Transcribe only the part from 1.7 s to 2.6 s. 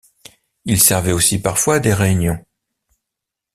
à des réunions.